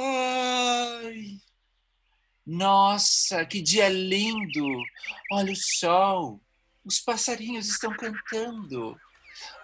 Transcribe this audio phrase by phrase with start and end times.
[0.00, 1.40] Ai.
[2.46, 4.64] Nossa, que dia lindo!
[5.32, 6.40] Olha o sol,
[6.84, 8.96] os passarinhos estão cantando,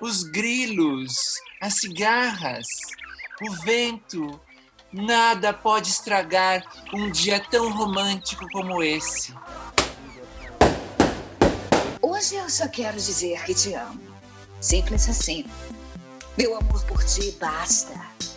[0.01, 1.15] os grilos,
[1.61, 2.67] as cigarras,
[3.43, 4.41] o vento.
[4.93, 6.63] Nada pode estragar
[6.93, 9.33] um dia tão romântico como esse.
[12.03, 14.01] Hoje eu só quero dizer que te amo.
[14.61, 15.45] Simples assim.
[16.37, 17.95] Meu amor por ti basta.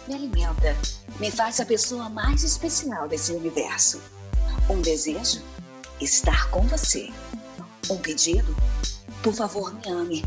[0.08, 0.76] Me alimenta.
[1.20, 4.02] Me faz a pessoa mais especial desse universo.
[4.70, 5.42] Um desejo?
[6.00, 7.10] Estar com você.
[7.90, 8.56] Um pedido?
[9.22, 10.26] Por favor, me ame.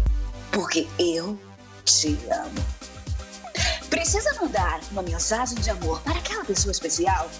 [0.52, 1.38] Porque eu
[1.84, 2.80] te amo.
[3.88, 7.30] Precisa mandar uma mensagem de amor para aquela pessoa especial?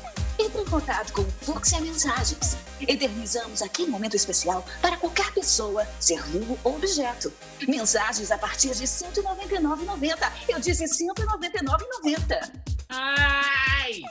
[0.51, 2.57] Entre em contato com Fuxia Mensagens.
[2.81, 7.33] Eternizamos aquele momento especial para qualquer pessoa, ser vivo ou objeto.
[7.69, 10.33] Mensagens a partir de R$ 199,90.
[10.49, 12.53] Eu disse R$ 199,90.
[12.89, 14.03] Ai!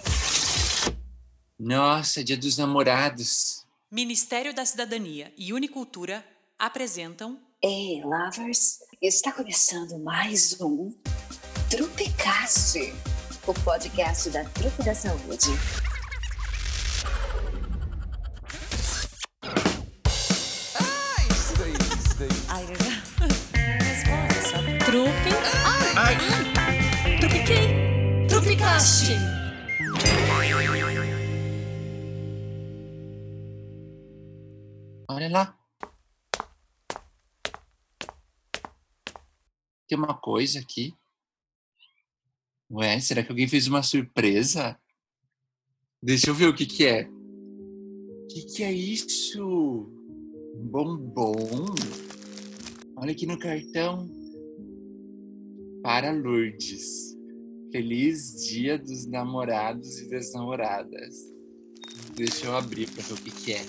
[1.60, 3.66] Nossa, dia dos namorados.
[3.92, 6.24] Ministério da Cidadania e Unicultura
[6.58, 10.90] apresentam Ei, lovers, está começando mais um
[11.70, 12.80] Trupecast,
[13.46, 15.50] o podcast da Trupe da Saúde.
[35.12, 35.60] Olha lá.
[39.88, 40.94] Tem uma coisa aqui.
[42.72, 44.80] Ué, será que alguém fez uma surpresa?
[46.00, 47.10] Deixa eu ver o que que é.
[47.10, 49.90] O que que é isso?
[50.70, 51.66] Bombom?
[52.96, 54.08] Olha aqui no cartão.
[55.82, 57.18] Para Lourdes.
[57.72, 61.39] Feliz dia dos namorados e das namoradas.
[62.20, 63.62] Deixa eu abrir para ver o que que é.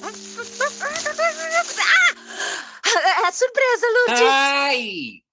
[3.25, 4.27] É surpresa, Lourdes.
[4.29, 4.91] Ai!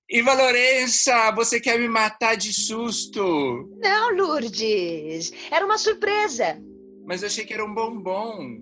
[0.08, 3.68] Iva Lourença, você quer me matar de susto?
[3.82, 5.32] Não, Lourdes.
[5.50, 6.62] Era uma surpresa.
[7.08, 8.60] Mas eu achei que era um bombom.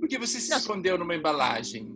[0.00, 0.56] Por que você se Não.
[0.56, 1.94] escondeu numa embalagem?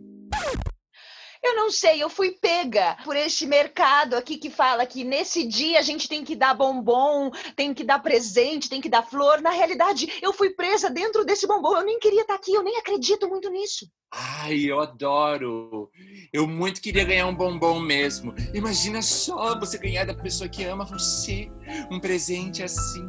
[1.45, 5.77] Eu não sei, eu fui pega por este mercado aqui que fala que nesse dia
[5.77, 9.39] a gente tem que dar bombom, tem que dar presente, tem que dar flor.
[9.41, 11.77] Na realidade, eu fui presa dentro desse bombom.
[11.77, 13.87] Eu nem queria estar aqui, eu nem acredito muito nisso.
[14.11, 15.91] Ai, eu adoro.
[16.33, 18.33] Eu muito queria ganhar um bombom mesmo.
[18.51, 21.51] Imagina só você ganhar da pessoa que ama você
[21.91, 23.07] um presente assim,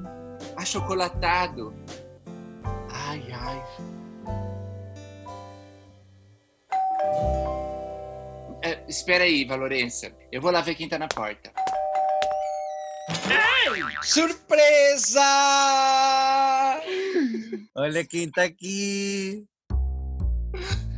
[0.58, 1.74] achocolatado.
[2.90, 3.95] Ai, ai.
[8.88, 10.12] Espera aí, Valorença.
[10.30, 11.50] Eu vou lá ver quem tá na porta.
[14.02, 15.20] Surpresa!
[17.74, 19.44] Olha quem tá aqui.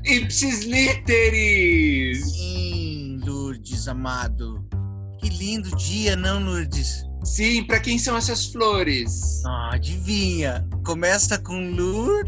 [0.04, 2.32] Ipsis literis!
[2.32, 4.66] Sim, Lourdes, amado.
[5.20, 7.04] Que lindo dia, não, Lourdes?
[7.24, 9.44] Sim, pra quem são essas flores?
[9.44, 10.66] Ah, adivinha.
[10.84, 12.24] Começa com Lur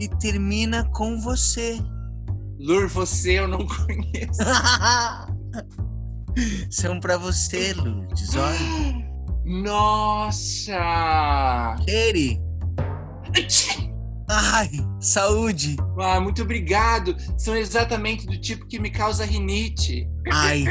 [0.00, 1.78] e termina com você.
[2.64, 4.40] Lur, você eu não conheço.
[6.70, 8.34] São pra você, Lourdes.
[8.34, 9.04] Olha.
[9.44, 10.72] Nossa!
[11.86, 12.40] Cheire.
[14.28, 14.70] Ai,
[15.00, 15.76] saúde.
[16.00, 17.14] Ah, muito obrigado.
[17.38, 20.08] São exatamente do tipo que me causa rinite.
[20.32, 20.64] Ai,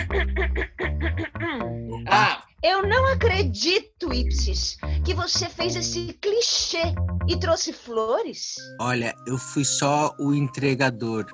[2.09, 4.75] Ah, Eu não acredito, Ipsis,
[5.05, 6.95] que você fez esse clichê
[7.27, 8.55] e trouxe flores.
[8.81, 11.27] olha, eu fui só o entregador.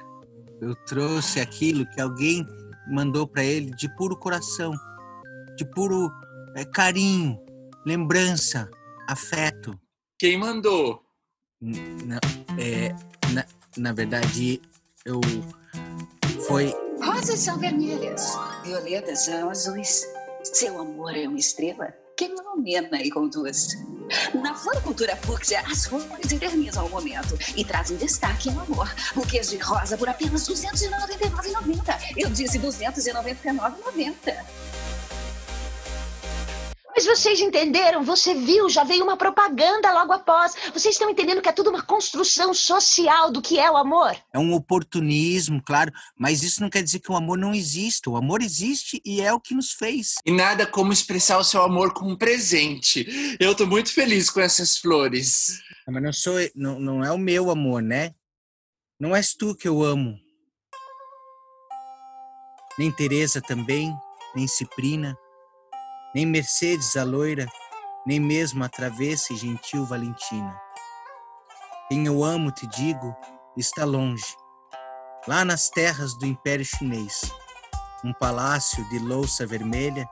[0.62, 2.46] Eu trouxe aquilo que alguém
[2.92, 4.74] mandou pra ele de puro coração,
[5.56, 6.12] de puro
[6.56, 7.40] é, carinho,
[7.86, 8.70] lembrança,
[9.08, 9.80] afeto.
[10.18, 11.02] quem mandou?
[11.62, 12.20] N- Não,
[12.58, 12.90] é,
[13.34, 13.46] na,
[13.78, 14.62] na verdade,
[15.06, 15.20] eu
[16.48, 18.22] foi Rosas são vermelhas,
[18.64, 20.06] violetas são azuis.
[20.44, 23.78] Seu amor é uma estrela que ilumina e conduz.
[24.34, 28.94] Na floricultura fúcsia, as flores eternizam o momento e trazem destaque ao amor.
[29.16, 32.18] Buquês de rosa por apenas R$ 299,90.
[32.18, 34.69] Eu disse R$ 299,90.
[37.00, 38.04] Mas vocês entenderam?
[38.04, 38.68] Você viu?
[38.68, 40.54] Já veio uma propaganda logo após.
[40.74, 44.18] Vocês estão entendendo que é tudo uma construção social do que é o amor?
[44.34, 48.10] é um oportunismo, claro, mas isso não quer dizer que o amor não exista.
[48.10, 50.16] O amor existe e é o que nos fez.
[50.26, 53.08] E nada como expressar o seu amor com um presente.
[53.40, 55.62] Eu tô muito feliz com essas flores.
[55.88, 58.12] Mas não sou, não, não é o meu amor, né?
[59.00, 60.20] Não és tu que eu amo.
[62.78, 63.90] Nem Teresa também,
[64.36, 65.18] nem Ciprina,
[66.14, 67.48] nem Mercedes a loira,
[68.06, 70.60] nem mesmo a travessa e gentil Valentina.
[71.88, 73.16] Quem eu amo, te digo,
[73.58, 74.36] está longe,
[75.28, 77.22] lá nas terras do Império Chinês,
[78.04, 80.08] um palácio de louça vermelha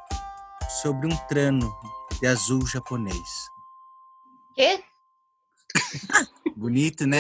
[0.82, 1.76] sobre um trano
[2.20, 3.30] de azul japonês.
[4.56, 4.84] Quê?
[6.56, 7.20] Bonito, né?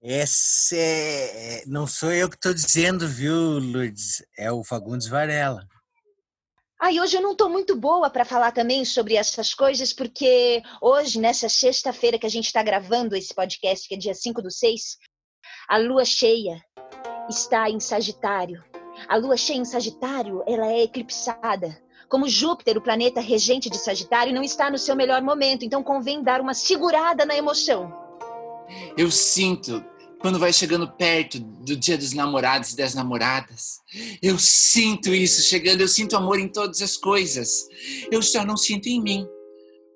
[0.00, 1.64] Esse é...
[1.66, 4.22] não sou eu que estou dizendo, viu, Lourdes?
[4.36, 5.66] É o Fagundes Varela.
[6.80, 11.18] Ai, hoje eu não estou muito boa para falar também sobre essas coisas, porque hoje,
[11.18, 14.96] nessa sexta-feira que a gente está gravando esse podcast, que é dia 5 do 6,
[15.68, 16.62] a lua cheia
[17.28, 18.62] está em Sagitário.
[19.08, 21.82] A lua cheia em Sagitário, ela é eclipsada.
[22.08, 26.22] Como Júpiter, o planeta regente de Sagitário, não está no seu melhor momento, então convém
[26.22, 27.92] dar uma segurada na emoção.
[28.96, 29.84] Eu sinto
[30.20, 33.80] quando vai chegando perto do dia dos namorados e das namoradas.
[34.20, 37.68] Eu sinto isso chegando, eu sinto amor em todas as coisas.
[38.10, 39.26] Eu só não sinto em mim,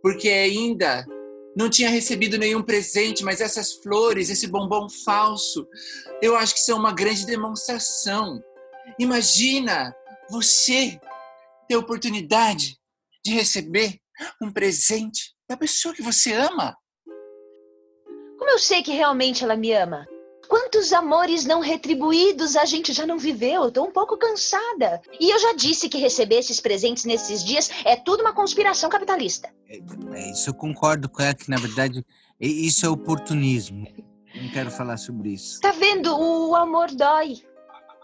[0.01, 1.05] porque ainda
[1.57, 5.67] não tinha recebido nenhum presente, mas essas flores, esse bombom falso,
[6.23, 8.43] eu acho que são uma grande demonstração.
[8.99, 9.95] Imagina
[10.31, 10.99] você
[11.69, 12.79] ter a oportunidade
[13.25, 14.01] de receber
[14.41, 16.77] um presente da pessoa que você ama.
[18.39, 20.07] Como eu sei que realmente ela me ama?
[20.49, 23.65] Quantos amores não retribuídos a gente já não viveu?
[23.65, 25.00] Eu tô um pouco cansada.
[25.21, 29.49] E eu já disse que receber esses presentes nesses dias é tudo uma conspiração capitalista.
[29.69, 32.05] É, isso eu concordo com ela, que na verdade
[32.39, 33.87] isso é oportunismo.
[34.35, 35.61] Não quero falar sobre isso.
[35.61, 36.17] Tá vendo?
[36.19, 37.43] O amor dói.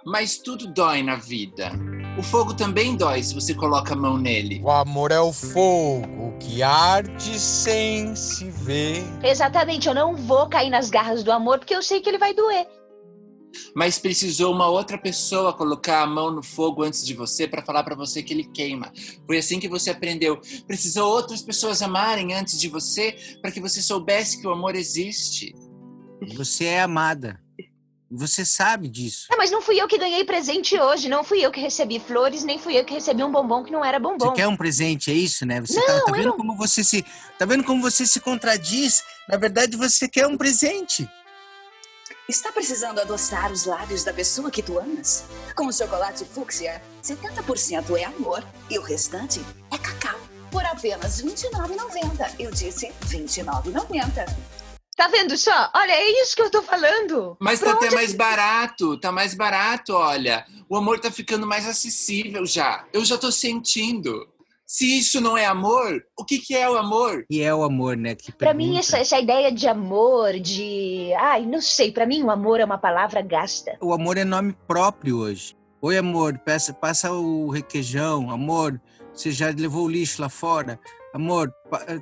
[0.05, 1.73] Mas tudo dói na vida.
[2.19, 4.61] O fogo também dói se você coloca a mão nele.
[4.65, 9.05] O amor é o fogo que arde sem se ver.
[9.23, 12.35] Exatamente, eu não vou cair nas garras do amor porque eu sei que ele vai
[12.35, 12.67] doer.
[13.73, 17.85] Mas precisou uma outra pessoa colocar a mão no fogo antes de você para falar
[17.85, 18.93] para você que ele queima.
[19.25, 20.41] Foi assim que você aprendeu.
[20.67, 25.55] Precisou outras pessoas amarem antes de você para que você soubesse que o amor existe.
[26.35, 27.41] Você é amada.
[28.11, 29.27] Você sabe disso.
[29.31, 32.43] É, mas não fui eu que ganhei presente hoje, não fui eu que recebi flores,
[32.43, 34.31] nem fui eu que recebi um bombom que não era bombom.
[34.31, 35.61] Você quer um presente, é isso, né?
[35.61, 36.37] Você não, tá, tá vendo não...
[36.37, 37.05] como você se,
[37.39, 39.05] tá vendo como você se contradiz?
[39.29, 41.09] Na verdade, você quer um presente.
[42.27, 45.25] Está precisando adoçar os lábios da pessoa que tu amas?
[45.55, 49.41] Com o chocolate fúcsia, 70% é amor e o restante
[49.71, 50.19] é cacau.
[50.51, 52.35] Por apenas R$ 29,90.
[52.39, 54.58] Eu disse R$ 29,90.
[54.99, 55.71] Tá vendo só?
[55.77, 57.37] Olha, é isso que eu tô falando.
[57.39, 60.45] Mas tá até mais barato, tá mais barato, olha.
[60.69, 62.85] O amor tá ficando mais acessível já.
[62.93, 64.27] Eu já tô sentindo.
[64.67, 67.25] Se isso não é amor, o que, que é o amor?
[67.31, 68.17] E é o amor, né?
[68.17, 71.13] Que Pra mim, essa, essa ideia de amor, de.
[71.17, 71.93] Ai, não sei.
[71.93, 73.79] Pra mim, o amor é uma palavra gasta.
[73.81, 75.57] O amor é nome próprio hoje.
[75.81, 78.33] Oi, amor, peça, passa o requeijão.
[78.33, 78.81] Amor,
[79.15, 80.81] você já levou o lixo lá fora?
[81.13, 81.53] Amor,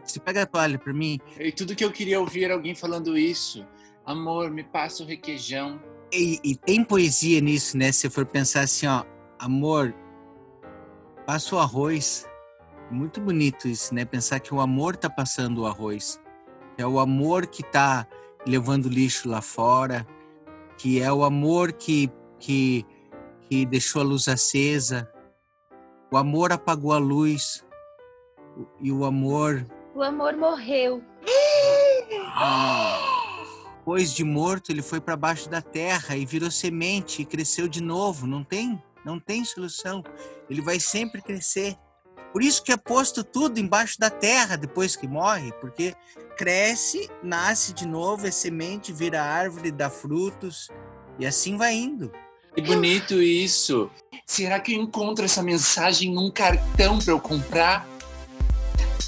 [0.05, 1.21] você pega a toalha pra mim.
[1.39, 3.67] E tudo que eu queria ouvir era alguém falando isso.
[4.05, 5.81] Amor, me passa o requeijão.
[6.13, 7.93] E, e tem poesia nisso, né?
[7.93, 9.05] Se for pensar assim, ó,
[9.39, 9.95] amor,
[11.27, 12.27] passa o arroz.
[12.91, 14.05] Muito bonito isso, né?
[14.05, 16.21] Pensar que o amor tá passando o arroz.
[16.79, 18.07] É o amor que tá
[18.47, 20.07] levando lixo lá fora,
[20.79, 22.87] que é o amor que, que,
[23.49, 25.11] que deixou a luz acesa.
[26.13, 27.66] O amor apagou a luz
[28.81, 29.67] e o amor.
[29.95, 31.03] O amor morreu.
[33.79, 37.81] Depois de morto, ele foi para baixo da terra e virou semente e cresceu de
[37.81, 38.27] novo.
[38.27, 40.03] Não tem, não tem solução.
[40.51, 41.77] Ele vai sempre crescer.
[42.33, 45.95] Por isso que é posto tudo embaixo da terra depois que morre, porque
[46.37, 50.69] cresce, nasce de novo, é semente, vira árvore, dá frutos
[51.19, 52.13] e assim vai indo.
[52.55, 53.91] Que bonito isso.
[54.27, 57.87] Será que eu encontro essa mensagem num cartão para eu comprar?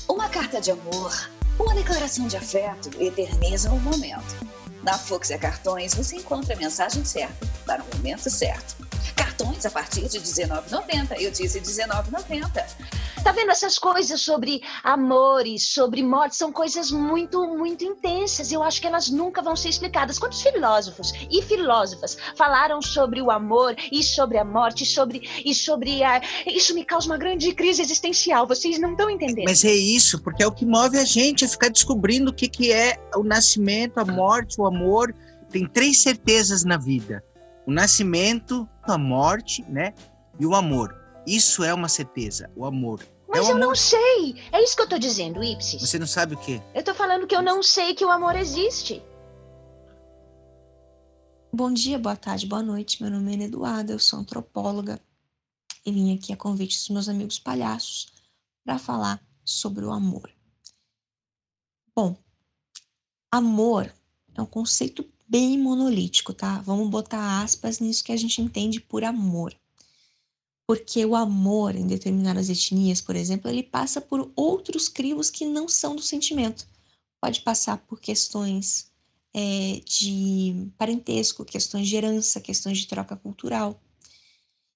[0.08, 4.46] Uma carta de amor, uma declaração de afeto eterniza o momento.
[4.82, 8.76] Na Fuxia Cartões você encontra a mensagem certa para o momento certo.
[9.14, 11.20] Cartões a partir de R$19,90.
[11.20, 12.64] Eu disse R$19,90.
[13.22, 18.52] Tá vendo essas coisas sobre amores, sobre morte, são coisas muito, muito intensas.
[18.52, 20.18] Eu acho que elas nunca vão ser explicadas.
[20.18, 25.54] Quantos filósofos e filósofas falaram sobre o amor e sobre a morte, e sobre e
[25.54, 28.46] sobre a isso me causa uma grande crise existencial.
[28.46, 29.46] Vocês não estão entendendo.
[29.46, 32.48] Mas é isso, porque é o que move a gente a ficar descobrindo o que
[32.48, 35.14] que é o nascimento, a morte, o amor.
[35.50, 37.22] Tem três certezas na vida:
[37.68, 39.92] o nascimento, a morte, né,
[40.40, 40.98] e o amor.
[41.26, 43.06] Isso é uma certeza, o amor.
[43.28, 44.36] Mas é eu não sei.
[44.50, 45.78] É isso que eu tô dizendo, Ipsis.
[45.78, 46.62] Você não sabe o quê?
[46.74, 49.02] Eu tô falando que eu não sei que o amor existe.
[51.52, 53.02] Bom dia, boa tarde, boa noite.
[53.02, 54.98] Meu nome é Eduarda, eu sou antropóloga
[55.84, 58.06] e vim aqui a convite dos meus amigos palhaços
[58.64, 60.30] para falar sobre o amor.
[61.94, 62.16] Bom,
[63.30, 63.92] amor
[64.34, 66.60] é um conceito bem monolítico, tá?
[66.62, 69.54] Vamos botar aspas nisso que a gente entende por amor.
[70.66, 75.68] Porque o amor em determinadas etnias, por exemplo, ele passa por outros crivos que não
[75.68, 76.66] são do sentimento.
[77.20, 78.90] Pode passar por questões
[79.34, 83.80] é, de parentesco, questões de herança, questões de troca cultural.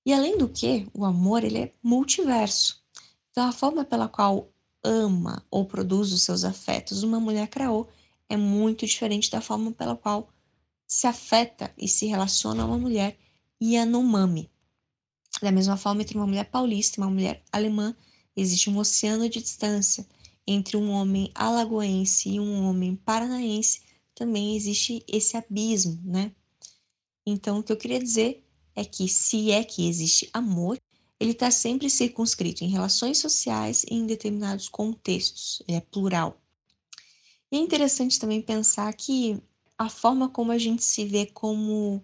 [0.05, 2.83] E além do que, o amor ele é multiverso.
[3.31, 4.51] Então, a forma pela qual
[4.83, 7.87] ama ou produz os seus afetos uma mulher craô
[8.29, 10.32] é muito diferente da forma pela qual
[10.93, 13.19] se afeta e se relaciona a uma mulher
[13.63, 14.51] Yanomami.
[15.41, 17.97] Da mesma forma, entre uma mulher paulista e uma mulher alemã,
[18.37, 20.07] existe um oceano de distância.
[20.47, 23.81] Entre um homem alagoense e um homem paranaense,
[24.15, 26.31] também existe esse abismo, né?
[27.25, 28.45] Então, o que eu queria dizer
[28.77, 30.79] é que, se é que existe amor,
[31.19, 36.39] ele está sempre circunscrito em relações sociais e em determinados contextos, ele é plural.
[37.51, 39.43] E é interessante também pensar que
[39.79, 42.03] a forma como a gente se vê como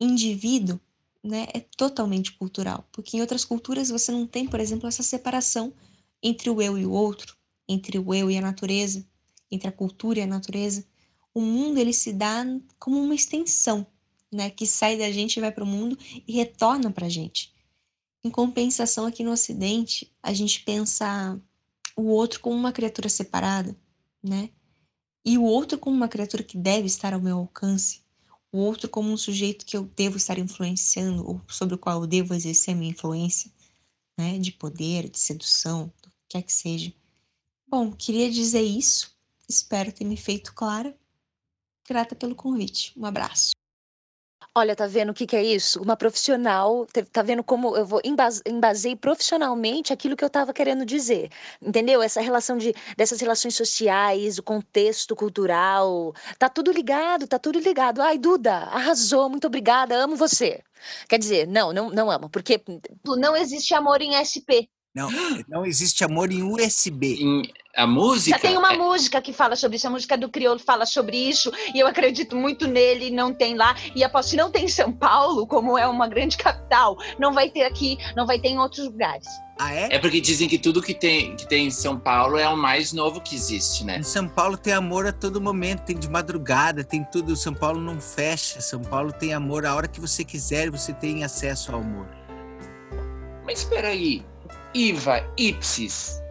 [0.00, 0.80] indivíduo
[1.22, 5.72] né, é totalmente cultural, porque em outras culturas você não tem, por exemplo, essa separação
[6.22, 7.36] entre o eu e o outro,
[7.68, 9.06] entre o eu e a natureza,
[9.50, 10.84] entre a cultura e a natureza.
[11.34, 12.44] O mundo ele se dá
[12.78, 13.86] como uma extensão,
[14.32, 17.52] né, que sai da gente e vai para o mundo e retorna para a gente.
[18.22, 21.40] Em compensação, aqui no Ocidente, a gente pensa
[21.96, 23.76] o outro como uma criatura separada,
[24.22, 24.50] né?
[25.24, 28.02] E o outro como uma criatura que deve estar ao meu alcance,
[28.52, 32.06] o outro como um sujeito que eu devo estar influenciando ou sobre o qual eu
[32.06, 33.50] devo exercer a minha influência,
[34.18, 34.38] né?
[34.38, 36.92] De poder, de sedução, do que quer que seja.
[37.68, 39.16] Bom, queria dizer isso.
[39.48, 40.96] Espero ter me feito clara.
[41.88, 42.92] Grata pelo convite.
[42.96, 43.50] Um abraço.
[44.52, 45.80] Olha, tá vendo o que, que é isso?
[45.80, 50.84] Uma profissional, tá vendo como eu vou embase, embasei profissionalmente aquilo que eu estava querendo
[50.84, 51.30] dizer.
[51.62, 52.02] Entendeu?
[52.02, 58.02] Essa relação de dessas relações sociais, o contexto cultural, tá tudo ligado, tá tudo ligado.
[58.02, 60.60] Ai, Duda, arrasou, muito obrigada, amo você.
[61.08, 62.60] Quer dizer, não, não, não amo, porque
[63.06, 64.68] não existe amor em SP.
[64.94, 65.08] Não,
[65.48, 67.22] não existe amor em USB.
[67.22, 67.42] Em,
[67.76, 68.36] a música.
[68.36, 71.16] Já tem uma é, música que fala sobre isso, a música do Crioulo fala sobre
[71.16, 73.76] isso, e eu acredito muito nele, não tem lá.
[73.94, 77.48] E aposto que não tem em São Paulo, como é uma grande capital, não vai
[77.48, 79.26] ter aqui, não vai ter em outros lugares.
[79.58, 79.88] Ah, é?
[79.94, 82.92] é porque dizem que tudo que tem, que tem em São Paulo é o mais
[82.92, 83.98] novo que existe, né?
[83.98, 87.36] Em São Paulo tem amor a todo momento, tem de madrugada, tem tudo.
[87.36, 88.60] São Paulo não fecha.
[88.60, 92.08] São Paulo tem amor a hora que você quiser, você tem acesso ao amor.
[93.44, 94.24] Mas espera aí,
[94.72, 96.22] Iva Ipsis.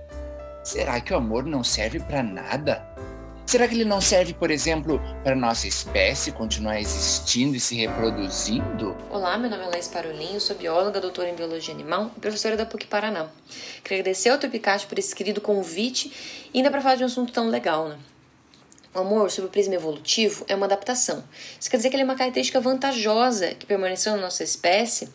[0.63, 2.88] Será que o amor não serve para nada?
[3.46, 8.96] Será que ele não serve, por exemplo, para nossa espécie continuar existindo e se reproduzindo?
[9.10, 12.65] Olá, meu nome é Laís Parolinho, sou bióloga, doutora em biologia animal e professora da
[12.65, 13.27] PUC Paraná.
[13.84, 17.34] Queria agradecer ao Tropicate por esse querido convite e ainda para falar de um assunto
[17.34, 17.98] tão legal, né?
[18.93, 21.25] O amor, sob o prisma evolutivo, é uma adaptação.
[21.60, 25.10] Isso quer dizer que ele é uma característica vantajosa que permaneceu na nossa espécie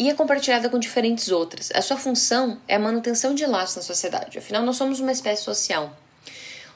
[0.00, 1.70] e é compartilhada com diferentes outras.
[1.74, 5.42] A sua função é a manutenção de laços na sociedade, afinal, nós somos uma espécie
[5.42, 5.94] social.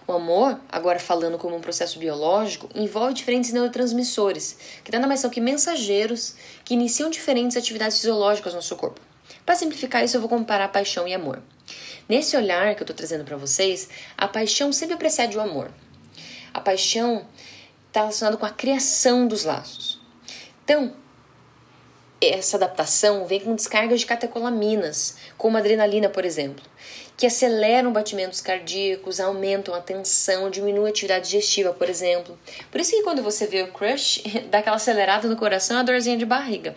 [0.07, 5.31] O amor, agora falando como um processo biológico, envolve diferentes neurotransmissores, que nada mais são
[5.31, 6.35] que mensageiros
[6.67, 9.01] que iniciam diferentes atividades fisiológicas no nosso corpo.
[9.47, 11.43] Para simplificar isso, eu vou comparar paixão e amor.
[12.07, 13.89] Nesse olhar que eu estou trazendo para vocês,
[14.19, 15.71] a paixão sempre precede o amor.
[16.53, 17.27] A paixão
[17.89, 19.99] está relacionada com a criação dos laços.
[20.63, 20.95] Então,
[22.21, 26.65] essa adaptação vem com descargas de catecolaminas, como adrenalina, por exemplo,
[27.17, 32.39] que aceleram batimentos cardíacos, aumentam a tensão, diminuem a atividade digestiva, por exemplo.
[32.71, 36.17] Por isso que quando você vê o crush, dá aquela acelerada no coração, a dorzinha
[36.17, 36.75] de barriga.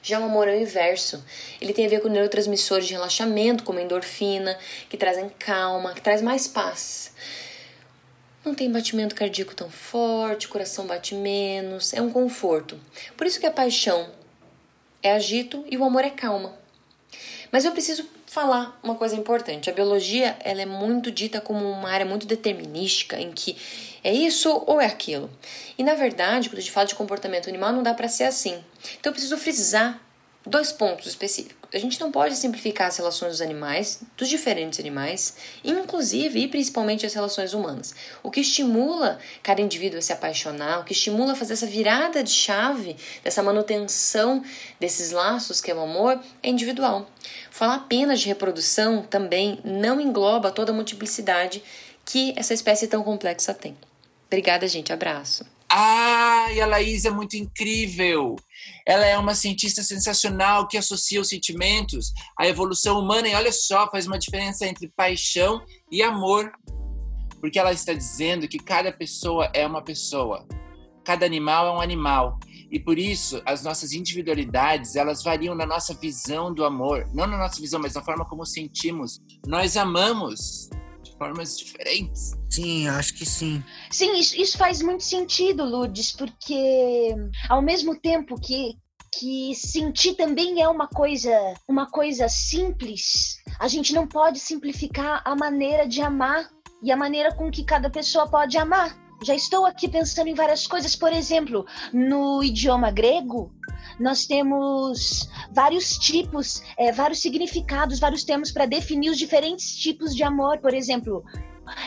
[0.00, 1.22] Já o amor é o inverso.
[1.60, 4.56] Ele tem a ver com neurotransmissores de relaxamento, como endorfina,
[4.88, 7.12] que trazem calma, que traz mais paz.
[8.44, 12.78] Não tem batimento cardíaco tão forte, o coração bate menos, é um conforto.
[13.16, 14.08] Por isso que a paixão
[15.02, 16.54] é agito e o amor é calma.
[17.50, 19.70] Mas eu preciso falar uma coisa importante.
[19.70, 23.56] A biologia ela é muito dita como uma área muito determinística em que
[24.04, 25.30] é isso ou é aquilo.
[25.76, 28.62] E na verdade, quando a gente fala de comportamento animal, não dá para ser assim.
[28.98, 30.00] Então eu preciso frisar
[30.48, 31.58] dois pontos específicos.
[31.72, 37.04] A gente não pode simplificar as relações dos animais, dos diferentes animais, inclusive e principalmente
[37.04, 37.94] as relações humanas.
[38.22, 42.22] O que estimula cada indivíduo a se apaixonar, o que estimula a fazer essa virada
[42.22, 44.42] de chave, dessa manutenção
[44.80, 47.10] desses laços que é o amor, é individual.
[47.50, 51.62] Falar apenas de reprodução também não engloba toda a multiplicidade
[52.04, 53.76] que essa espécie tão complexa tem.
[54.26, 54.92] Obrigada, gente.
[54.92, 55.44] Abraço.
[55.70, 58.36] Ah, e a Laís é muito incrível.
[58.86, 63.90] Ela é uma cientista sensacional que associa os sentimentos à evolução humana e olha só,
[63.90, 65.60] faz uma diferença entre paixão
[65.90, 66.52] e amor.
[67.40, 70.46] Porque ela está dizendo que cada pessoa é uma pessoa,
[71.04, 72.38] cada animal é um animal.
[72.70, 77.08] E por isso, as nossas individualidades, elas variam na nossa visão do amor.
[77.14, 79.20] Não na nossa visão, mas na forma como sentimos.
[79.46, 80.68] Nós amamos
[81.18, 82.32] formas diferentes.
[82.48, 83.62] Sim, acho que sim.
[83.90, 87.14] Sim, isso, isso faz muito sentido, Lourdes, porque
[87.48, 88.78] ao mesmo tempo que
[89.18, 91.32] que sentir também é uma coisa,
[91.66, 93.38] uma coisa simples.
[93.58, 96.48] A gente não pode simplificar a maneira de amar
[96.82, 98.96] e a maneira com que cada pessoa pode amar.
[99.24, 103.52] Já estou aqui pensando em várias coisas, por exemplo, no idioma grego,
[103.98, 110.22] nós temos vários tipos, é, vários significados, vários termos para definir os diferentes tipos de
[110.22, 110.58] amor.
[110.58, 111.24] Por exemplo,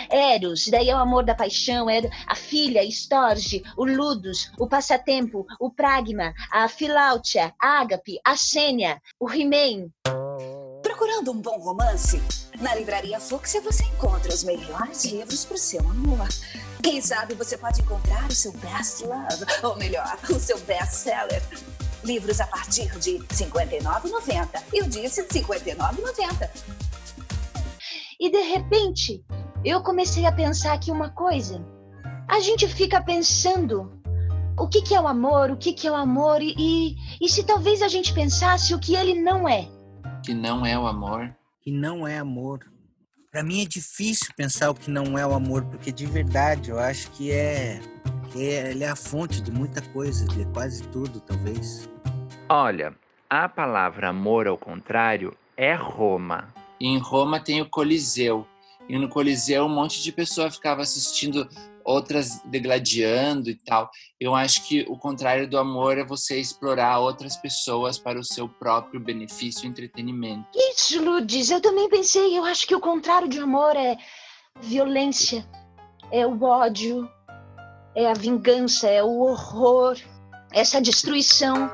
[0.09, 5.45] Eros, daí é o amor da paixão, é a filha, Storge, o Ludus, o passatempo,
[5.59, 9.89] o pragma, a filáutia, a ágape, a sênia, o He-Man.
[10.83, 12.21] Procurando um bom romance?
[12.59, 16.27] Na Livraria Fúcsia você encontra os melhores livros para o seu amor.
[16.83, 21.41] Quem sabe você pode encontrar o seu best love, ou melhor, o seu best seller.
[22.03, 24.63] Livros a partir de R$ 59,90.
[24.73, 26.49] Eu disse R$ 59,90.
[28.19, 29.23] E de repente,
[29.63, 31.63] eu comecei a pensar aqui uma coisa.
[32.27, 34.01] A gente fica pensando
[34.57, 37.29] o que, que é o amor, o que, que é o amor, e, e, e
[37.29, 39.67] se talvez a gente pensasse o que ele não é.
[40.23, 41.35] Que não é o amor.
[41.61, 42.59] Que não é amor.
[43.31, 46.77] Para mim é difícil pensar o que não é o amor, porque de verdade eu
[46.77, 47.79] acho que é,
[48.31, 51.89] que é ele é a fonte de muita coisa, de quase tudo, talvez.
[52.49, 52.95] Olha,
[53.29, 56.53] a palavra amor ao contrário é Roma.
[56.79, 58.47] em Roma tem o Coliseu.
[58.89, 61.47] E no Coliseu um monte de pessoa ficava assistindo
[61.83, 63.89] outras degladiando e tal.
[64.19, 68.47] Eu acho que o contrário do amor é você explorar outras pessoas para o seu
[68.47, 70.47] próprio benefício e entretenimento.
[70.55, 72.37] Isso, Ludes, eu também pensei.
[72.37, 73.97] Eu acho que o contrário de amor é
[74.59, 75.47] violência,
[76.11, 77.09] é o ódio,
[77.95, 79.97] é a vingança, é o horror,
[80.51, 81.69] essa destruição.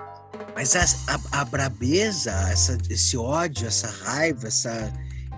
[0.56, 4.91] Mas a, a, a brabeza, essa, esse ódio, essa raiva, essa,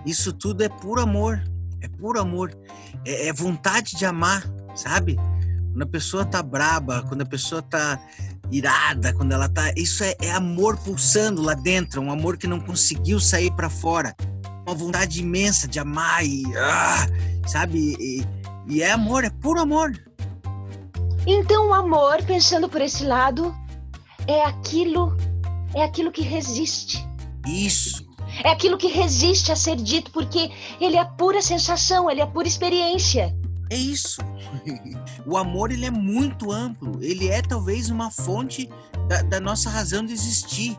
[0.04, 1.42] isso tudo é puro amor.
[1.82, 2.56] É puro amor.
[3.04, 5.16] É, é vontade de amar, sabe?
[5.70, 8.00] Quando a pessoa tá braba, quando a pessoa tá
[8.50, 9.72] irada, quando ela tá.
[9.76, 14.14] Isso é, é amor pulsando lá dentro, um amor que não conseguiu sair para fora.
[14.66, 16.42] Uma vontade imensa de amar e.
[16.56, 17.06] Ah,
[17.46, 17.96] sabe?
[17.98, 18.26] E,
[18.66, 19.92] e é amor, é puro amor.
[21.32, 23.54] Então, o amor, pensando por esse lado,
[24.26, 25.16] é aquilo,
[25.72, 27.06] é aquilo que resiste.
[27.46, 28.04] Isso.
[28.42, 32.48] É aquilo que resiste a ser dito, porque ele é pura sensação, ele é pura
[32.48, 33.32] experiência.
[33.70, 34.20] É isso.
[35.26, 36.98] O amor ele é muito amplo.
[37.00, 38.68] Ele é talvez uma fonte
[39.06, 40.76] da, da nossa razão de existir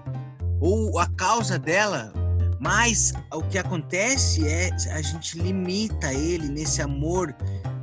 [0.60, 2.12] ou a causa dela.
[2.60, 7.34] Mas o que acontece é a gente limita ele nesse amor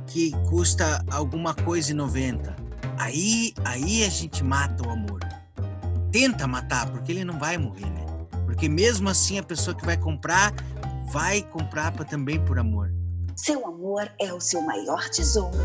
[0.05, 2.58] que custa alguma coisa e 90.
[2.99, 5.21] Aí, aí a gente mata o amor.
[6.11, 8.05] Tenta matar, porque ele não vai morrer, né?
[8.45, 10.53] Porque mesmo assim a pessoa que vai comprar
[11.09, 12.91] vai comprar pra, também por amor.
[13.37, 15.57] Seu amor é o seu maior tesouro.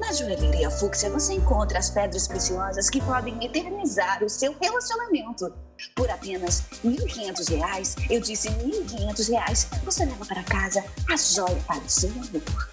[0.00, 5.52] Na joalheria Fúcsia você encontra as pedras preciosas que podem eternizar o seu relacionamento.
[5.94, 11.78] Por apenas R$ 1.500, eu disse R$ 1.500, você leva para casa a joia para
[11.84, 12.70] o seu amor.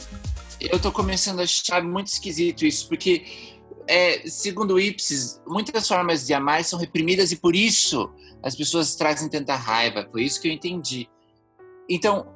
[0.59, 3.54] Eu tô começando a achar muito esquisito isso, porque,
[3.87, 8.09] é, segundo o Ipsis, muitas formas de amar são reprimidas e por isso
[8.41, 10.07] as pessoas trazem tanta raiva.
[10.11, 11.09] Foi isso que eu entendi.
[11.89, 12.27] Então,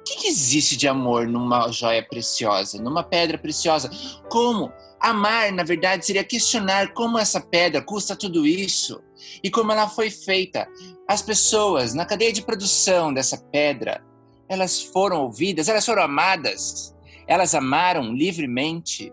[0.00, 3.90] o que, que existe de amor numa joia preciosa, numa pedra preciosa?
[4.28, 4.72] Como?
[5.00, 9.00] Amar, na verdade, seria questionar como essa pedra custa tudo isso
[9.42, 10.68] e como ela foi feita.
[11.06, 14.04] As pessoas na cadeia de produção dessa pedra,
[14.48, 16.94] elas foram ouvidas, elas foram amadas,
[17.26, 19.12] elas amaram livremente.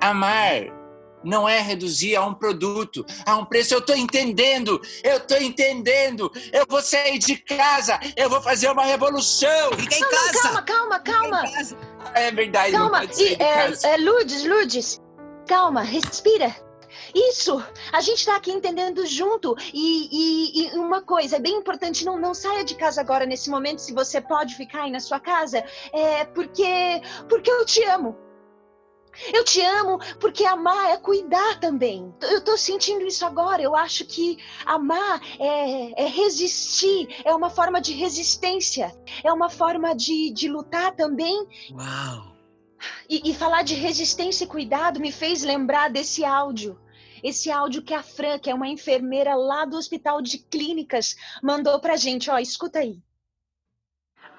[0.00, 0.76] Amar
[1.24, 3.74] não é reduzir a um produto, a um preço.
[3.74, 6.30] Eu estou entendendo, eu estou entendendo.
[6.52, 9.72] Eu vou sair de casa, eu vou fazer uma revolução.
[9.76, 10.42] Fica em Não, não, casa.
[10.42, 11.52] calma, calma, calma.
[11.52, 11.76] Casa.
[12.14, 15.00] É verdade, não Calma, e, é, é, Ludes, Ludes,
[15.46, 16.54] calma, respira.
[17.14, 19.54] Isso, a gente tá aqui entendendo junto.
[19.72, 23.50] E, e- e uma coisa é bem importante, não, não saia de casa agora nesse
[23.50, 28.16] momento, se você pode ficar aí na sua casa, é porque, porque eu te amo.
[29.32, 32.14] Eu te amo porque amar é cuidar também.
[32.22, 33.62] Eu tô sentindo isso agora.
[33.62, 39.94] Eu acho que amar é, é resistir, é uma forma de resistência, é uma forma
[39.94, 42.36] de, de lutar também Uau.
[43.08, 46.78] E, e falar de resistência e cuidado me fez lembrar desse áudio.
[47.22, 51.80] Esse áudio que a Fran, que é uma enfermeira lá do Hospital de Clínicas, mandou
[51.80, 52.30] pra gente.
[52.30, 53.00] Ó, escuta aí.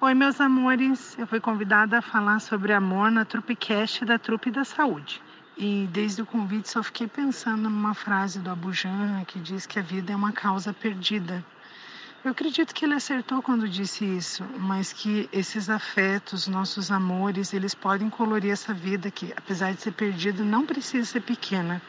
[0.02, 1.14] Oi, meus amores.
[1.18, 5.20] Eu fui convidada a falar sobre amor na Trupecast da Trupe da Saúde.
[5.58, 9.82] E desde o convite só fiquei pensando numa frase do Abujan que diz que a
[9.82, 11.44] vida é uma causa perdida.
[12.24, 17.74] Eu acredito que ele acertou quando disse isso, mas que esses afetos, nossos amores, eles
[17.74, 21.82] podem colorir essa vida que, apesar de ser perdida, não precisa ser pequena.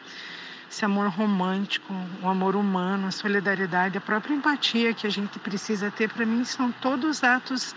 [0.72, 5.92] Esse amor romântico, o amor humano, a solidariedade, a própria empatia que a gente precisa
[5.92, 7.76] ter, para mim, são todos atos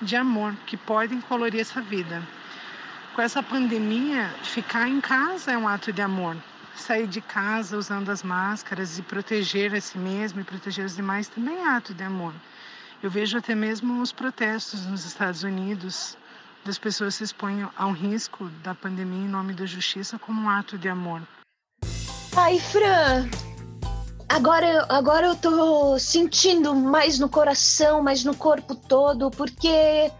[0.00, 2.22] de amor que podem colorir essa vida
[3.16, 6.36] com essa pandemia, ficar em casa é um ato de amor.
[6.74, 11.26] Sair de casa usando as máscaras e proteger a si mesmo e proteger os demais
[11.26, 12.34] também é ato de amor.
[13.02, 16.14] Eu vejo até mesmo os protestos nos Estados Unidos,
[16.62, 20.50] das pessoas se expõem a um risco da pandemia em nome da justiça como um
[20.50, 21.22] ato de amor.
[22.38, 23.30] Ai, Fran,
[24.28, 30.12] agora, agora eu tô sentindo mais no coração, mais no corpo todo, porque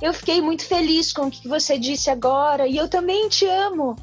[0.00, 3.96] eu fiquei muito feliz com o que você disse agora e eu também te amo.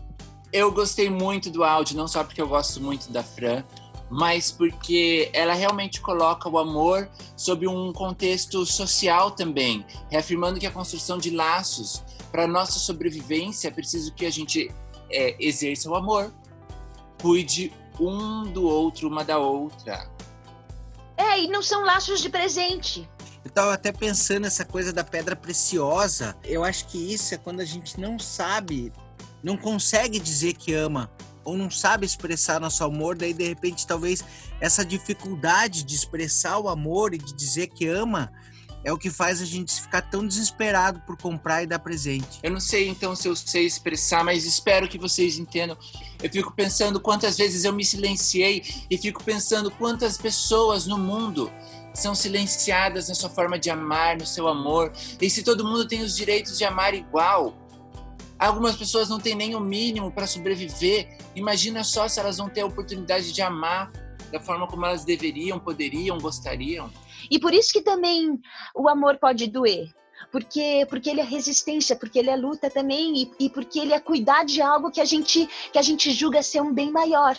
[0.51, 3.63] Eu gostei muito do áudio, não só porque eu gosto muito da Fran,
[4.09, 10.71] mas porque ela realmente coloca o amor sob um contexto social também, reafirmando que a
[10.71, 14.69] construção de laços para nossa sobrevivência é preciso que a gente
[15.09, 16.33] é, exerça o amor,
[17.23, 20.12] cuide um do outro, uma da outra.
[21.15, 23.09] É, e não são laços de presente.
[23.45, 26.36] Eu tava até pensando essa coisa da pedra preciosa.
[26.43, 28.91] Eu acho que isso é quando a gente não sabe,
[29.41, 31.09] não consegue dizer que ama
[31.45, 34.23] ou não sabe expressar nosso amor, daí de repente talvez
[34.59, 38.31] essa dificuldade de expressar o amor e de dizer que ama
[38.84, 42.39] é o que faz a gente ficar tão desesperado por comprar e dar presente.
[42.43, 45.78] Eu não sei então se eu sei expressar, mas espero que vocês entendam.
[46.22, 51.52] Eu fico pensando quantas vezes eu me silenciei e fico pensando quantas pessoas no mundo
[51.93, 54.91] são silenciadas na sua forma de amar, no seu amor.
[55.22, 57.56] E se todo mundo tem os direitos de amar igual,
[58.38, 61.17] algumas pessoas não têm nem o mínimo para sobreviver.
[61.36, 63.91] Imagina só se elas não têm a oportunidade de amar
[64.32, 66.89] da forma como elas deveriam, poderiam, gostariam.
[67.29, 68.39] E por isso que também
[68.75, 69.93] o amor pode doer.
[70.31, 73.99] Porque, porque ele é resistência, porque ele é luta também e, e porque ele é
[73.99, 77.38] cuidar de algo que a gente que a gente julga ser um bem maior.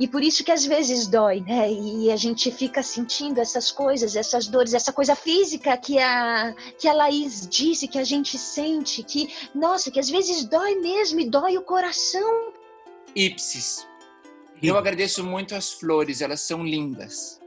[0.00, 1.70] E por isso que às vezes dói, né?
[1.70, 6.88] E a gente fica sentindo essas coisas, essas dores, essa coisa física que a, que
[6.88, 11.28] a Laís disse, que a gente sente, que, nossa, que às vezes dói mesmo e
[11.28, 12.52] dói o coração.
[13.14, 13.86] Ipsis.
[14.62, 17.41] Eu agradeço muito as flores, elas são lindas.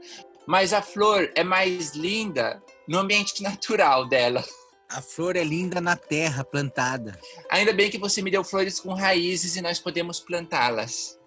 [0.46, 4.44] Mas a flor é mais linda no ambiente natural dela.
[4.88, 7.18] A flor é linda na terra plantada.
[7.50, 11.18] Ainda bem que você me deu flores com raízes e nós podemos plantá-las.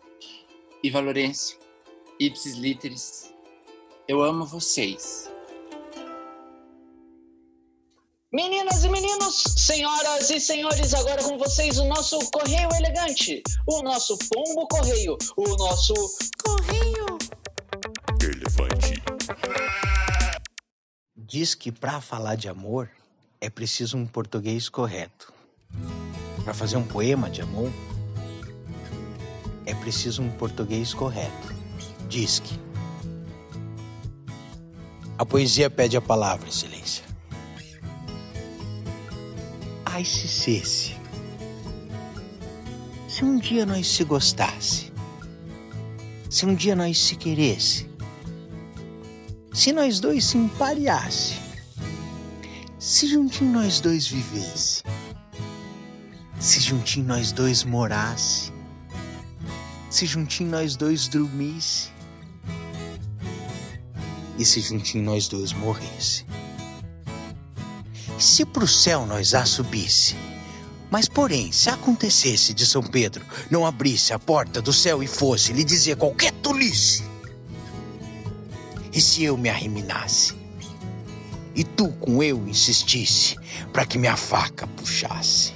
[0.81, 1.57] Iva Lourenço,
[2.17, 3.33] Ipsis Literis,
[4.07, 5.29] eu amo vocês.
[8.31, 14.17] Meninas e meninos, senhoras e senhores, agora com vocês o nosso Correio Elegante, o nosso
[14.29, 15.93] Pombo Correio, o nosso
[16.45, 17.17] Correio
[18.21, 19.08] Elefante.
[21.29, 22.89] Diz que para falar de amor
[23.39, 25.31] é preciso um português correto.
[26.43, 27.71] Para fazer um poema de amor
[29.63, 31.55] é preciso um português correto.
[32.07, 32.59] Diz que.
[35.19, 37.05] A poesia pede a palavra, excelência.
[39.85, 40.95] Ai, se cesse.
[43.07, 44.91] Se um dia nós se gostasse,
[46.27, 47.87] se um dia nós se queresse,
[49.53, 51.35] se nós dois se empareasse,
[52.77, 54.83] se juntinho nós dois vivesse,
[56.39, 58.51] se juntinho nós dois morasse,
[59.89, 61.89] se juntinho nós dois dormisse
[64.37, 66.25] e se juntinho nós dois morresse.
[68.17, 70.15] Se pro céu nós a subisse,
[70.91, 75.53] mas porém, se acontecesse de São Pedro não abrisse a porta do céu e fosse
[75.53, 77.08] lhe dizer qualquer tolice,
[78.93, 80.33] e se eu me arriminasse,
[81.55, 83.35] e tu com eu insistisse
[83.71, 85.53] para que minha faca puxasse,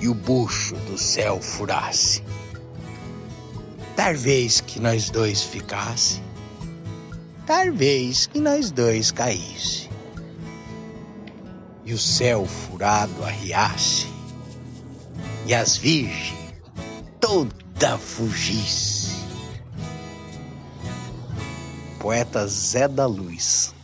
[0.00, 2.22] e o bucho do céu furasse,
[3.98, 6.22] Talvez que nós dois ficasse,
[7.44, 9.90] talvez que nós dois caísse,
[11.84, 14.06] e o céu furado arriasse,
[15.46, 16.54] e as virgens
[17.18, 18.97] toda fugisse.
[22.08, 23.74] Poeta Zé da Luz.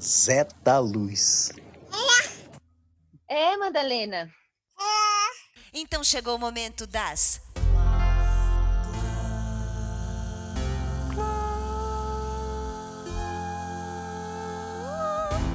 [0.00, 1.52] Zé da Luz.
[3.28, 4.32] É, Madalena.
[5.70, 7.42] Então chegou o momento das.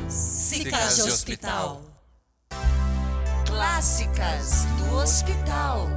[0.08, 1.82] Cicas de hospital.
[3.48, 5.97] Clássicas do hospital.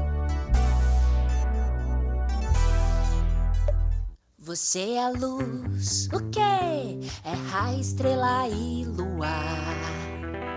[4.50, 6.98] Você é a luz, o quê?
[7.24, 9.76] É raio, estrela e luar.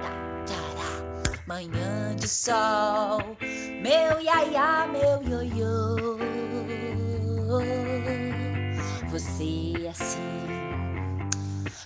[0.01, 0.10] Tá,
[0.47, 1.38] tará.
[1.45, 6.17] Manhã de sol, meu iaiá, meu ioiô.
[9.12, 10.17] Você é assim,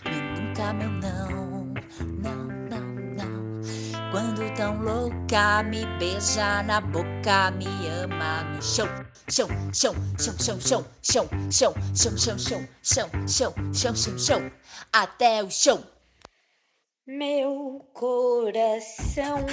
[0.06, 0.97] me nunca meu
[4.58, 7.68] tão louca, me beija na boca, me
[8.04, 8.88] ama no chão.
[9.30, 14.52] Chão, chão, chão, chão, chão, chão, chão, chão, chão, chão, chão, chão, chão, chão, chão,
[14.92, 15.84] até o chão.
[17.06, 19.46] Meu coração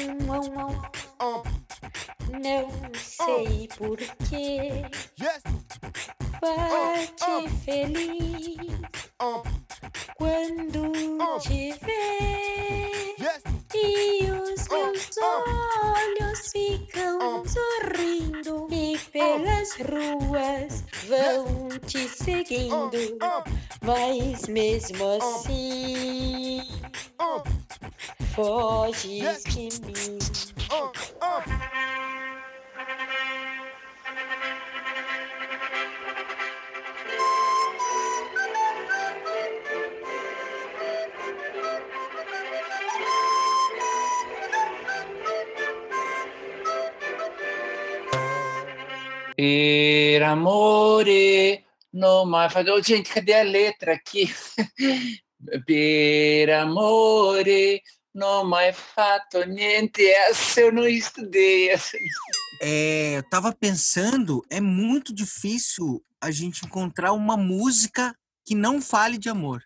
[2.32, 4.82] não sei porquê
[6.40, 8.80] bate feliz
[10.16, 23.18] quando te vê e os meus olhos ficam sorrindo e pelas ruas vão te seguindo,
[23.82, 26.62] mas mesmo assim
[28.34, 30.18] foges de mim.
[49.36, 52.54] Per amore, no mais.
[52.54, 54.32] Oh, gente, cadê a letra aqui?
[55.66, 60.02] per amore, non mai fatto niente.
[60.06, 61.70] Essa eu não estudei.
[62.60, 69.18] É, eu tava pensando, é muito difícil a gente encontrar uma música que não fale
[69.18, 69.62] de amor.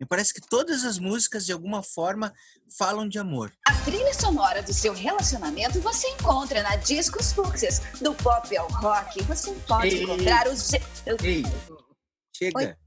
[0.00, 2.32] Me parece que todas as músicas, de alguma forma,
[2.78, 3.52] falam de amor.
[3.66, 7.80] A trilha sonora do seu relacionamento você encontra na Discos Fúcsias.
[8.00, 10.72] Do pop ao rock, você pode Ei, encontrar os...
[11.22, 11.42] Ei,
[12.34, 12.78] chega.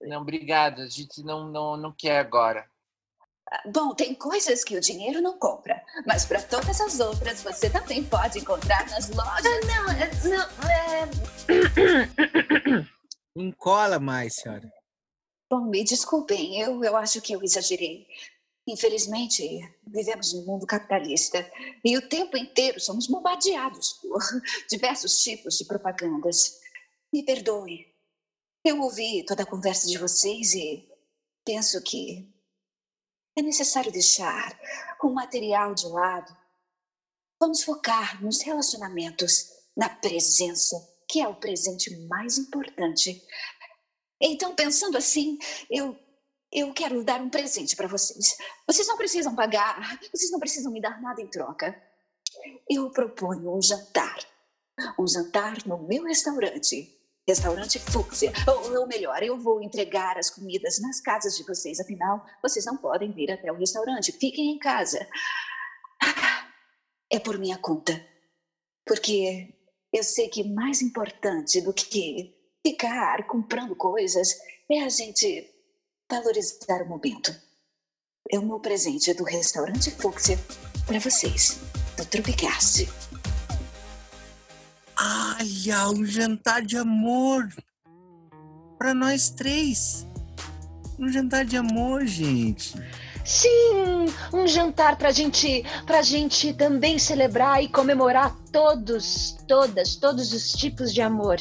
[0.00, 0.80] Não, obrigado.
[0.80, 2.66] A gente não, não, não quer agora.
[3.66, 8.04] Bom, tem coisas que o dinheiro não compra, mas para todas as outras você também
[8.04, 9.44] pode encontrar nas lojas.
[9.66, 9.86] não,
[10.30, 10.48] não,
[13.36, 14.77] Encola mais, senhora.
[15.50, 18.06] Bom, me desculpem, eu, eu acho que eu exagerei.
[18.66, 19.42] Infelizmente,
[19.86, 21.50] vivemos num mundo capitalista
[21.82, 24.20] e o tempo inteiro somos bombardeados por
[24.68, 26.60] diversos tipos de propagandas.
[27.10, 27.86] Me perdoe.
[28.62, 30.86] Eu ouvi toda a conversa de vocês e
[31.46, 32.30] penso que
[33.34, 34.60] é necessário deixar
[35.02, 36.36] o material de lado.
[37.40, 40.76] Vamos focar nos relacionamentos, na presença,
[41.08, 43.24] que é o presente mais importante.
[44.20, 45.38] Então, pensando assim,
[45.70, 45.96] eu
[46.50, 48.36] eu quero dar um presente para vocês.
[48.66, 51.80] Vocês não precisam pagar, vocês não precisam me dar nada em troca.
[52.68, 54.18] Eu proponho um jantar.
[54.98, 56.94] Um jantar no meu restaurante.
[57.26, 58.32] Restaurante Fúcsia.
[58.46, 61.78] Ou, ou melhor, eu vou entregar as comidas nas casas de vocês.
[61.78, 64.12] Afinal, vocês não podem vir até o restaurante.
[64.12, 65.06] Fiquem em casa.
[67.10, 67.92] É por minha conta.
[68.86, 69.54] Porque
[69.92, 72.37] eu sei que mais importante do que
[72.68, 74.36] ficar comprando coisas
[74.70, 75.48] é a gente
[76.10, 77.34] valorizar o momento.
[78.30, 80.38] É o meu presente do restaurante Fúcsia
[80.86, 81.58] para vocês,
[81.96, 82.86] do Tropicast.
[85.00, 87.48] Olha, um jantar de amor.
[88.76, 90.06] Para nós três.
[90.98, 92.74] Um jantar de amor, gente.
[93.24, 100.52] Sim, um jantar pra gente, pra gente também celebrar e comemorar todos, todas, todos os
[100.52, 101.38] tipos de amor.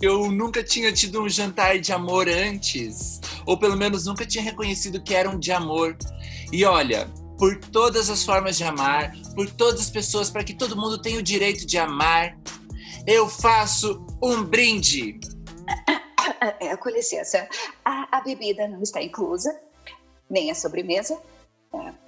[0.00, 5.02] Eu nunca tinha tido um jantar de amor antes, ou pelo menos nunca tinha reconhecido
[5.02, 5.96] que era um de amor.
[6.52, 10.76] E olha, por todas as formas de amar, por todas as pessoas, para que todo
[10.76, 12.36] mundo tenha o direito de amar,
[13.06, 15.18] eu faço um brinde.
[16.60, 17.48] É, com licença,
[17.84, 19.58] a, a bebida não está inclusa,
[20.28, 21.18] nem a sobremesa,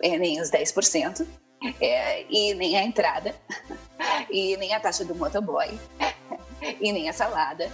[0.03, 1.27] é, é, nem os 10%,
[1.81, 3.35] é, e nem a entrada,
[4.31, 5.69] e nem a taxa do motoboy,
[6.81, 7.71] e nem a salada,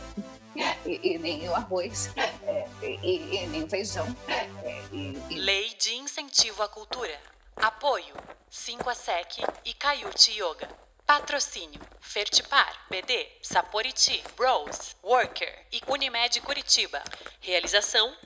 [0.86, 4.06] e, e nem o arroz, é, e, e nem o feijão.
[4.28, 4.46] é,
[4.92, 7.18] e- Lei de Incentivo à Cultura.
[7.56, 8.14] Apoio
[8.50, 10.68] 5 a SEC e Caiute Yoga.
[11.06, 17.02] Patrocínio Fertipar, BD, Saporiti, Rose, Worker e Unimed Curitiba.
[17.40, 18.16] Realização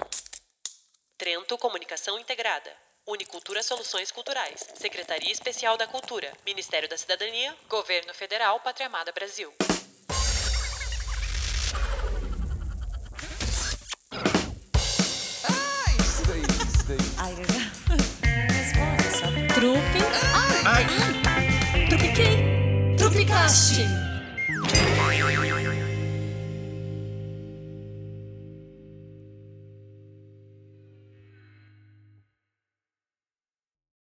[1.16, 2.72] Trento Comunicação Integrada.
[3.06, 4.64] Unicultura Soluções Culturais.
[4.76, 6.32] Secretaria Especial da Cultura.
[6.46, 7.56] Ministério da Cidadania.
[7.68, 8.60] Governo Federal.
[8.60, 9.52] Pátria Amada Brasil.
[23.48, 23.97] Responda